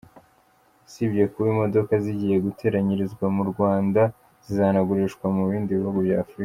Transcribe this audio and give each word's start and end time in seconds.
Usibye 0.87 1.23
kuba 1.31 1.47
imodoka 1.55 1.93
zigiye 2.03 2.37
guteranyirizwa 2.45 3.25
mu 3.35 3.43
Rwanda 3.51 4.01
zizanagurishwa 4.43 5.25
mu 5.35 5.41
bindi 5.49 5.79
bihugu 5.79 5.99
bya 6.07 6.17
Afrika. 6.23 6.39